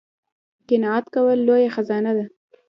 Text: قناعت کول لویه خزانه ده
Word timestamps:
قناعت 0.69 1.05
کول 1.13 1.37
لویه 1.47 1.69
خزانه 1.75 2.11
ده 2.17 2.25